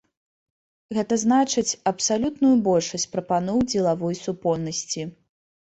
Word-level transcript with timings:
Гэта 0.97 1.13
значыць, 1.23 1.73
абсалютную 1.91 2.53
большасць 2.71 3.07
прапаноў 3.15 3.63
дзелавой 3.75 4.21
супольнасці. 4.25 5.01